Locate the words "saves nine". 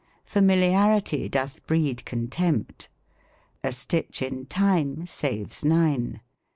5.05-6.21